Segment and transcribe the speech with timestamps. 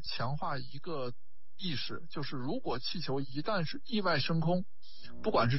[0.00, 1.12] 强化一个
[1.60, 5.58] 意识，就是如果气球一旦是意外升空，不管是。